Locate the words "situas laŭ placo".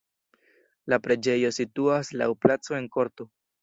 1.61-2.83